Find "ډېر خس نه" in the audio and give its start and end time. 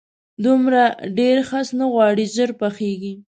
1.19-1.85